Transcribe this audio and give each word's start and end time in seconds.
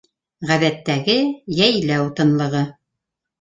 Ғәҙәттәге 0.51 1.17
йәйләү 1.59 2.09
тынлығы. 2.21 2.65